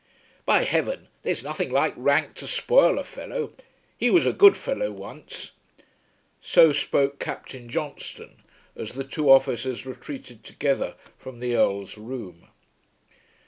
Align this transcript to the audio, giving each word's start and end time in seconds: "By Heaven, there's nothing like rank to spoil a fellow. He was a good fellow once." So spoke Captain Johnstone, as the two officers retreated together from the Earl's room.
"By 0.47 0.63
Heaven, 0.63 1.09
there's 1.21 1.43
nothing 1.43 1.69
like 1.71 1.93
rank 1.95 2.33
to 2.37 2.47
spoil 2.47 2.97
a 2.97 3.03
fellow. 3.03 3.53
He 3.95 4.09
was 4.09 4.25
a 4.25 4.33
good 4.33 4.57
fellow 4.57 4.91
once." 4.91 5.51
So 6.41 6.71
spoke 6.71 7.19
Captain 7.19 7.69
Johnstone, 7.69 8.41
as 8.75 8.93
the 8.93 9.03
two 9.03 9.29
officers 9.29 9.85
retreated 9.85 10.43
together 10.43 10.95
from 11.19 11.39
the 11.39 11.53
Earl's 11.55 11.99
room. 11.99 12.47